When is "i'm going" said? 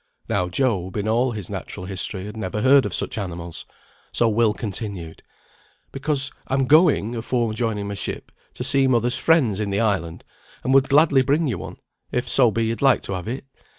6.47-7.13